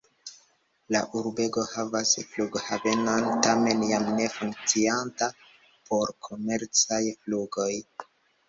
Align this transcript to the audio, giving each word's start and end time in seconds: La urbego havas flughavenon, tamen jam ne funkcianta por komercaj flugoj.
La 0.93 1.01
urbego 1.19 1.65
havas 1.73 2.13
flughavenon, 2.29 3.27
tamen 3.49 3.85
jam 3.91 4.09
ne 4.21 4.27
funkcianta 4.39 5.31
por 5.91 6.17
komercaj 6.31 7.03
flugoj. 7.23 7.73